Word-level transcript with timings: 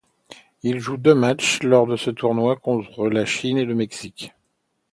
Il 0.63 0.79
joue 0.79 0.97
deux 0.97 1.13
matchs 1.13 1.61
lors 1.61 1.85
de 1.85 1.95
ce 1.95 2.09
tournoi, 2.09 2.55
contre 2.55 3.07
la 3.07 3.23
Chine 3.23 3.59
et 3.59 3.65
le 3.65 3.75
Mexique. 3.75 4.33